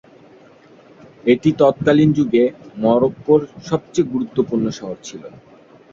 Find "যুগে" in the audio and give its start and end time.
2.17-2.43